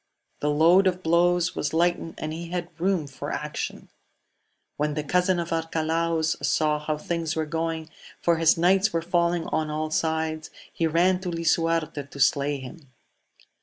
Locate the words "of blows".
0.87-1.55